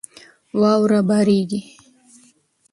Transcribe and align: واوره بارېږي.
واوره 0.59 0.99
بارېږي. 1.09 1.61